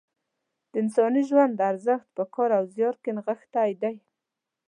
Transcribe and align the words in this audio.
د 0.71 0.73
انساني 0.81 1.21
ژوند 1.29 1.65
ارزښت 1.71 2.07
په 2.17 2.23
کار 2.33 2.49
او 2.57 2.63
زیار 2.73 2.95
کې 3.03 3.11
نغښتی 3.17 3.71
دی. 3.81 3.95